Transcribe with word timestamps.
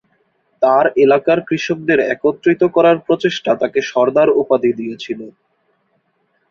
তাঁর 0.61 0.85
এলাকার 1.03 1.39
কৃষকদের 1.47 1.99
একত্রিত 2.13 2.61
করার 2.75 2.97
প্রচেষ্টা 3.05 3.51
তাঁকে 3.61 3.79
'সর্দার' 3.83 4.37
উপাধি 4.41 4.71
দিয়েছিল। 4.79 5.19